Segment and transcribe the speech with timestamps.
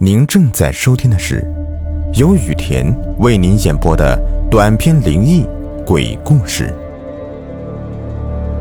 [0.00, 1.44] 您正在收听的是
[2.14, 2.86] 由雨田
[3.18, 4.16] 为您演播的
[4.48, 5.44] 短篇灵异
[5.84, 6.72] 鬼故事。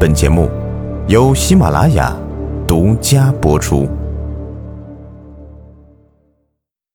[0.00, 0.48] 本节目
[1.08, 2.16] 由喜马拉雅
[2.66, 3.86] 独家播出。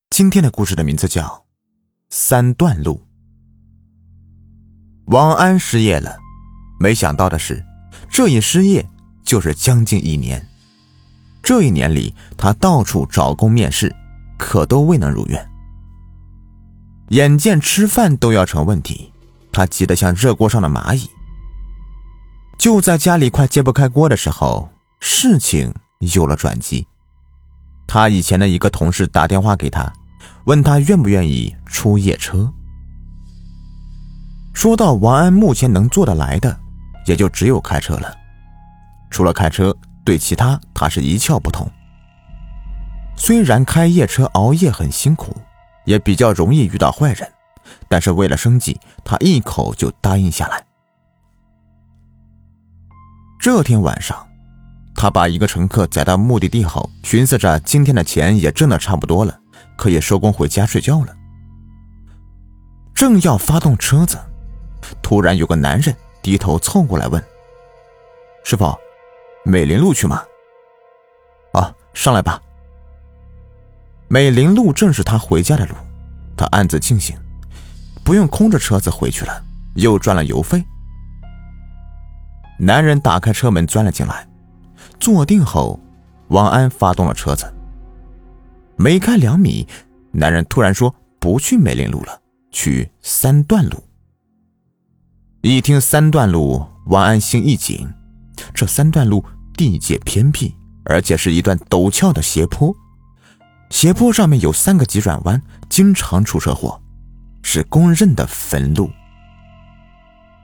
[0.09, 1.21] 今天的故事的名字叫
[2.09, 2.95] 《三段路》。
[5.05, 6.17] 王安失业了，
[6.79, 7.63] 没想到的是，
[8.09, 8.83] 这一失业
[9.23, 10.43] 就是将近一年。
[11.43, 13.95] 这一年里，他到处找工面试。
[14.41, 15.49] 可都未能如愿。
[17.09, 19.13] 眼见吃饭都要成问题，
[19.51, 21.07] 他急得像热锅上的蚂蚁。
[22.57, 24.67] 就在家里快揭不开锅的时候，
[24.99, 26.87] 事情有了转机。
[27.85, 29.93] 他以前的一个同事打电话给他，
[30.45, 32.51] 问他愿不愿意出夜车。
[34.53, 36.59] 说到王安目前能做得来的，
[37.05, 38.17] 也就只有开车了。
[39.11, 41.69] 除了开车，对其他他是一窍不通。
[43.23, 45.31] 虽然开夜车熬夜很辛苦，
[45.85, 47.31] 也比较容易遇到坏人，
[47.87, 50.65] 但是为了生计，他一口就答应下来。
[53.39, 54.27] 这天晚上，
[54.95, 59.39] 他把一个乘客载到目的地后，寻思着今天的钱也挣得差不多了，
[59.77, 61.15] 可以收工回家睡觉了。
[62.95, 64.17] 正要发动车子，
[65.03, 67.23] 突然有个男人低头凑过来问
[68.43, 68.75] ：“师傅，
[69.45, 70.23] 美林路去吗
[71.53, 72.41] ？”“啊，上来吧。”
[74.11, 75.73] 美林路正是他回家的路，
[76.35, 77.15] 他暗自庆幸，
[78.03, 79.41] 不用空着车子回去了，
[79.75, 80.61] 又赚了油费。
[82.59, 84.27] 男人打开车门钻了进来，
[84.99, 85.79] 坐定后，
[86.27, 87.49] 王安发动了车子。
[88.75, 89.65] 没开两米，
[90.11, 92.21] 男人突然说：“不去美林路了，
[92.51, 93.81] 去三段路。”
[95.39, 97.89] 一听三段路，王安心一紧，
[98.53, 100.53] 这三段路地界偏僻，
[100.83, 102.75] 而且是一段陡峭的斜坡。
[103.71, 106.79] 斜坡上面有三个急转弯，经常出车祸，
[107.41, 108.91] 是公认的坟路。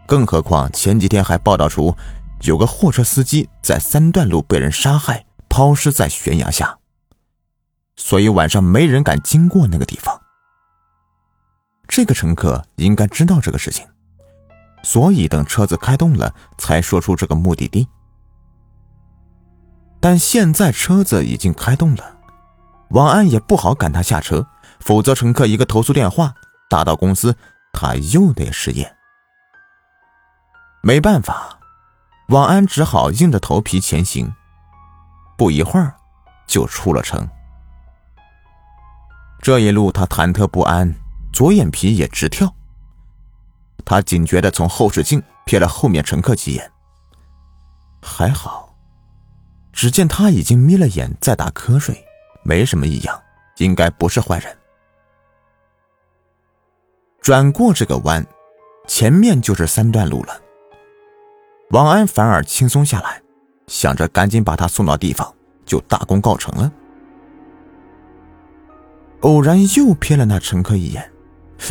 [0.07, 1.93] 更何况前几天还报道出
[2.43, 6.79] 有个货车司机在三段路被人杀害，抛尸在悬崖下，
[7.97, 10.21] 所以晚上没人敢经过那个地方。
[11.89, 13.85] 这个乘客应该知道这个事情，
[14.83, 17.85] 所以等车子开动了，才说出这个目的地。
[19.99, 22.16] 但现在车子已经开动了。
[22.89, 24.47] 王安也不好赶他下车，
[24.79, 26.33] 否则乘客一个投诉电话
[26.69, 27.35] 打到公司，
[27.73, 28.95] 他又得失业。
[30.81, 31.59] 没办法，
[32.29, 34.33] 王安只好硬着头皮前行。
[35.37, 35.93] 不一会儿，
[36.47, 37.27] 就出了城。
[39.41, 40.95] 这一路他忐忑不安，
[41.33, 42.53] 左眼皮也直跳。
[43.85, 46.71] 他警觉的从后视镜瞥了后面乘客几眼，
[48.01, 48.73] 还好，
[49.73, 52.06] 只见他已经眯了眼，在打瞌睡。
[52.47, 53.21] 没什么异样，
[53.57, 54.57] 应该不是坏人。
[57.19, 58.25] 转过这个弯，
[58.87, 60.39] 前面就是三段路了。
[61.71, 63.21] 王安反而轻松下来，
[63.67, 66.71] 想着赶紧把他送到地方，就大功告成了。
[69.23, 71.11] 偶然又瞥了那乘客一眼，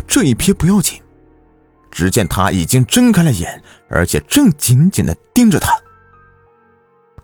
[0.05, 1.01] 这一瞥不要紧，
[1.89, 5.75] 只见他已经睁开了眼，而且正紧紧的盯着他。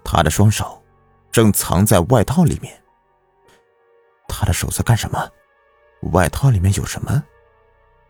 [0.03, 0.83] 他的双手
[1.31, 2.82] 正藏在外套里面。
[4.33, 5.29] 他的手在干什么？
[6.11, 7.23] 外套里面有什么？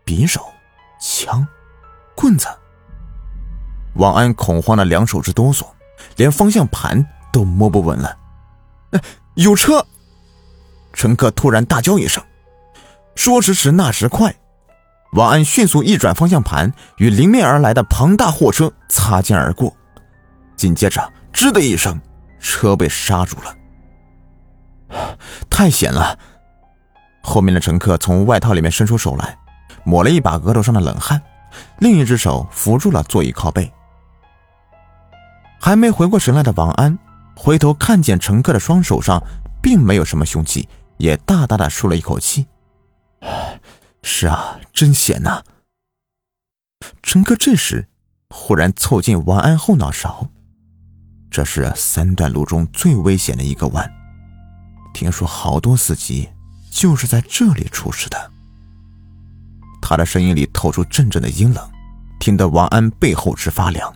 [0.06, 0.40] 匕首、
[1.00, 1.46] 枪、
[2.16, 2.48] 棍子。
[3.94, 5.66] 王安恐慌的两手直哆嗦，
[6.16, 8.18] 连方向盘都摸不稳了。
[8.92, 9.00] 哎
[9.34, 9.84] 有车！
[10.92, 12.22] 乘客突然大叫一声，
[13.14, 14.34] 说时迟，那时快，
[15.12, 19.76] 王安迅速一转方向盘，与迎面而来的庞大货车擦肩而过。
[20.56, 22.00] 紧接着，吱的一声，
[22.40, 23.54] 车被刹住了。
[25.48, 26.18] 太险了！
[27.22, 29.38] 后面的乘客从外套里面伸出手来，
[29.82, 31.22] 抹了一把额头上的冷汗，
[31.78, 33.72] 另一只手扶住了座椅靠背。
[35.58, 36.98] 还没回过神来的王安，
[37.34, 39.22] 回头看见乘客的双手上
[39.62, 40.68] 并没有什么凶器，
[40.98, 42.46] 也大大的舒了一口气。
[44.02, 45.42] 是啊，真险呐！
[47.02, 47.88] 乘客这时
[48.28, 50.28] 忽然凑近王安后脑勺，
[51.30, 53.90] 这是三段路中最危险的一个弯。
[54.94, 56.30] 听说好多司机
[56.70, 58.30] 就是在这里出事的。
[59.82, 61.70] 他的声音里透出阵阵的阴冷，
[62.18, 63.94] 听得王安背后直发凉。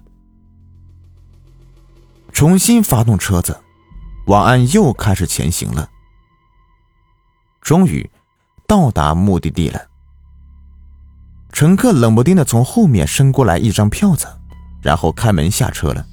[2.32, 3.58] 重新发动车子，
[4.26, 5.88] 王安又开始前行了。
[7.62, 8.10] 终于
[8.66, 9.80] 到达目的地了。
[11.52, 14.26] 乘客冷不丁的从后面伸过来一张票子，
[14.82, 16.04] 然后开门下车了。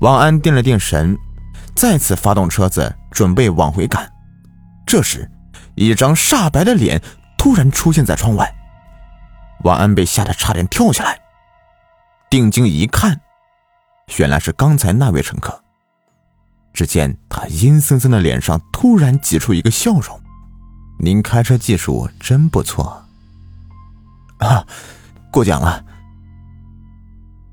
[0.00, 1.16] 王安定了定神。
[1.74, 4.08] 再次发动车子，准备往回赶，
[4.86, 5.28] 这时，
[5.74, 7.02] 一张煞白的脸
[7.36, 8.48] 突然出现在窗外，
[9.64, 11.18] 王安被吓得差点跳下来。
[12.30, 13.20] 定睛一看，
[14.18, 15.64] 原来是刚才那位乘客。
[16.72, 20.20] 只见他阴森森的脸上突然挤出一个笑容
[21.02, 23.04] ：“您开车技术真不错。”
[24.38, 24.64] 啊，
[25.32, 25.84] 过奖了。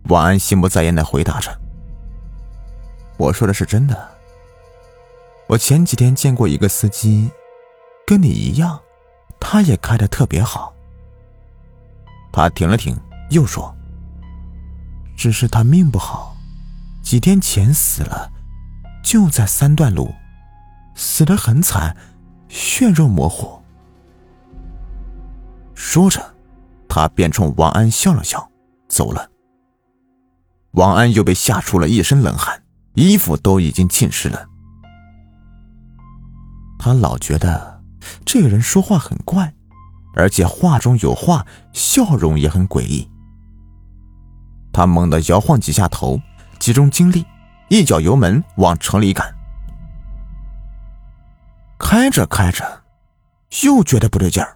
[0.10, 1.60] 王安心不在焉的回答着
[3.18, 4.15] ：“我说的是真的。
[5.48, 7.30] 我前几天见过一个司机，
[8.06, 8.80] 跟你一样，
[9.40, 10.74] 他也开的特别好。”
[12.34, 12.98] 他停了停，
[13.30, 13.74] 又说
[15.16, 16.36] ：“只是他命不好，
[17.04, 18.32] 几天前死了，
[19.04, 20.14] 就在三段路，
[20.96, 21.96] 死的很惨，
[22.50, 23.62] 血肉模糊。”
[25.76, 26.36] 说着，
[26.90, 28.50] 他便冲王安笑了笑，
[28.88, 29.30] 走了。
[30.72, 32.64] 王安又被吓出了一身冷汗，
[32.96, 34.48] 衣服都已经浸湿了。
[36.86, 37.82] 他老觉得
[38.24, 39.56] 这个人说话很怪，
[40.14, 41.44] 而且话中有话，
[41.74, 43.10] 笑容也很诡异。
[44.72, 46.22] 他猛地摇晃几下头，
[46.60, 47.26] 集中精力，
[47.70, 49.34] 一脚油门往城里赶。
[51.80, 52.84] 开着开着，
[53.64, 54.56] 又觉得不对劲儿，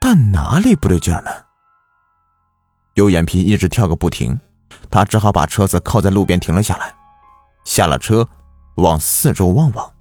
[0.00, 1.30] 但哪里不对劲儿呢？
[2.94, 4.40] 右眼皮一直跳个不停，
[4.90, 6.92] 他只好把车子靠在路边停了下来，
[7.64, 8.28] 下了车，
[8.78, 9.92] 往四周望望，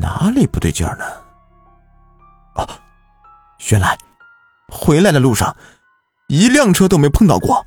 [0.00, 1.04] 哪里不对劲儿呢？
[2.54, 2.68] 啊，
[3.70, 3.96] 原来
[4.68, 5.56] 回来的路上
[6.28, 7.64] 一辆车都没碰到过。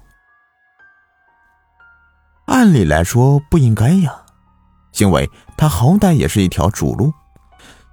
[2.45, 4.23] 按理来说不应该呀，
[4.99, 7.11] 因为它好歹也是一条主路，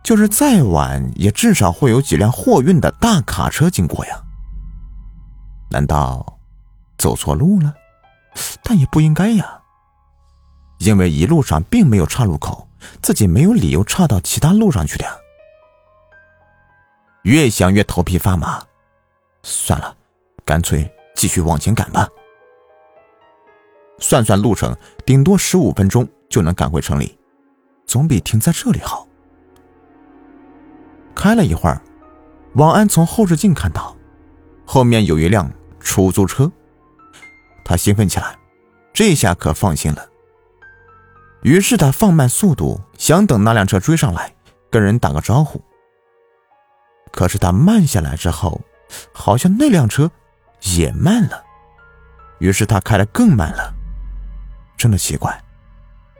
[0.02, 4.22] 就是再晚也至少会有几辆货运的大卡车经过呀。
[5.70, 6.38] 难道
[6.98, 7.74] 走错路了？
[8.62, 9.61] 但也不应该呀，
[10.82, 12.68] 因为一路上并没有岔路口，
[13.00, 15.16] 自己没有理由岔到其他路上去的呀。
[17.22, 18.60] 越想越头皮发麻，
[19.42, 19.96] 算了，
[20.44, 22.08] 干脆继续往前赶吧。
[23.98, 24.76] 算算路程，
[25.06, 27.16] 顶多十五分钟就能赶回城里，
[27.86, 29.06] 总比停在这里好。
[31.14, 31.80] 开了一会儿，
[32.54, 33.96] 王安从后视镜看到，
[34.64, 35.50] 后面有一辆。
[35.84, 36.48] 出租车，
[37.64, 38.38] 他兴奋起来，
[38.92, 40.08] 这下可放心了。
[41.42, 44.32] 于是他放慢速度，想等那辆车追上来，
[44.70, 45.62] 跟人打个招呼。
[47.10, 48.60] 可是他慢下来之后，
[49.12, 50.10] 好像那辆车
[50.76, 51.42] 也慢了，
[52.38, 53.74] 于是他开得更慢了。
[54.76, 55.42] 真的奇怪，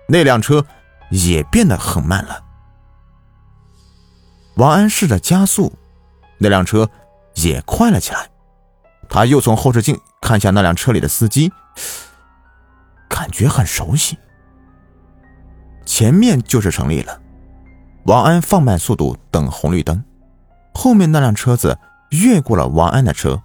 [0.09, 0.65] 那辆车
[1.11, 2.45] 也变得很慢了。
[4.57, 5.73] 王安试着加速，
[6.39, 6.91] 那辆车
[7.35, 8.29] 也快了起来。
[9.09, 11.53] 他又从后视镜看向那辆车里的司机，
[13.09, 14.19] 感觉很熟悉。
[15.85, 17.21] 前面就是城里了。
[18.05, 20.03] 王安放慢速度等红绿灯，
[20.75, 21.79] 后面那辆车子
[22.11, 23.43] 越过了王安的车。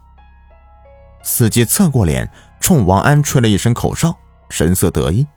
[1.24, 4.18] 司机侧过脸冲王安吹了一声口哨，
[4.50, 5.28] 神色得意。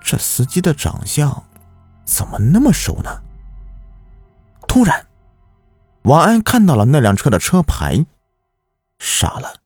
[0.00, 1.44] 这司机的长相
[2.04, 3.22] 怎么那么熟呢？
[4.68, 5.06] 突然，
[6.02, 8.06] 王安看到了那辆车的车牌。
[8.98, 9.56] 傻了，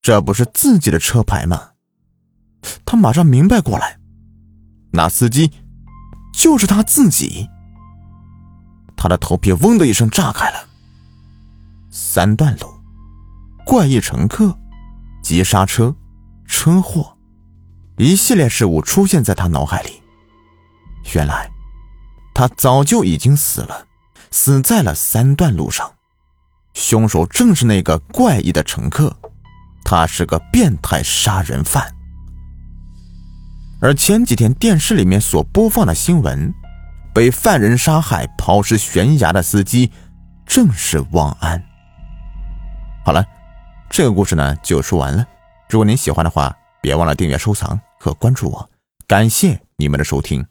[0.00, 1.71] 这不是自己的车牌吗？
[2.84, 3.98] 他马上明白过来，
[4.92, 5.50] 那司机
[6.32, 7.48] 就是他自己。
[8.96, 10.68] 他的头皮嗡的一声炸开了。
[11.90, 12.66] 三段路，
[13.66, 14.56] 怪异乘客，
[15.22, 15.94] 急刹车，
[16.46, 17.16] 车祸，
[17.98, 20.02] 一系列事物出现在他脑海里。
[21.14, 21.50] 原来，
[22.32, 23.86] 他早就已经死了，
[24.30, 25.92] 死在了三段路上。
[26.74, 29.14] 凶手正是那个怪异的乘客，
[29.84, 31.94] 他是个变态杀人犯。
[33.82, 36.54] 而前几天电视里面所播放的新闻，
[37.12, 39.90] 被犯人杀害抛尸悬崖的司机，
[40.46, 41.60] 正是王安。
[43.04, 43.24] 好了，
[43.90, 45.26] 这个故事呢就说完了。
[45.68, 48.70] 如果您喜欢的话，别忘了订阅、收藏和关注我。
[49.08, 50.46] 感谢你们的收听。